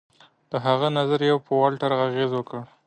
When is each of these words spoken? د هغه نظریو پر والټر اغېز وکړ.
د 0.51 0.53
هغه 0.65 0.87
نظریو 0.97 1.43
پر 1.45 1.53
والټر 1.61 1.91
اغېز 2.07 2.31
وکړ. 2.35 2.59